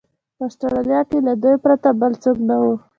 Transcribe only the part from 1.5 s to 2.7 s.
پرته بل څوک نه و.